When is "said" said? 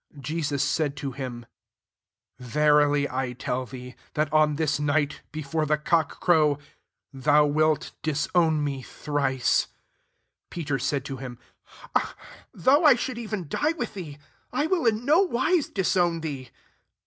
0.63-0.95, 10.79-11.05